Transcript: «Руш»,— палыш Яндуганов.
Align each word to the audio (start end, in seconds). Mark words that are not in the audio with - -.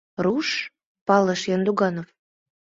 «Руш»,— 0.23 0.49
палыш 1.07 1.41
Яндуганов. 1.55 2.07